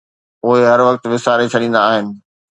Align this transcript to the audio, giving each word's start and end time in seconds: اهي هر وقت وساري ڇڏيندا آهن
اهي 0.45 0.61
هر 0.71 0.81
وقت 0.87 1.03
وساري 1.13 1.45
ڇڏيندا 1.53 1.79
آهن 1.91 2.05